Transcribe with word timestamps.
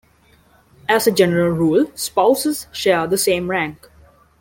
As 0.89 1.05
a 1.05 1.11
general 1.11 1.49
rule, 1.51 1.91
spouses 1.93 2.65
share 2.71 3.05
the 3.05 3.19
same 3.19 3.47
rank. 3.51 3.87